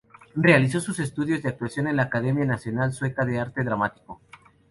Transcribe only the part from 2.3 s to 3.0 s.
Nacional